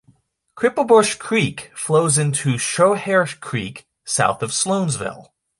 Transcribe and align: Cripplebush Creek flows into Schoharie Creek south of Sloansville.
Cripplebush 0.57 1.19
Creek 1.19 1.71
flows 1.75 2.17
into 2.17 2.57
Schoharie 2.57 3.39
Creek 3.39 3.85
south 4.03 4.41
of 4.41 4.49
Sloansville. 4.49 5.27